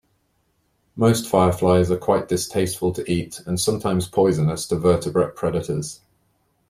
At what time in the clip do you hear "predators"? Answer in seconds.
5.35-6.01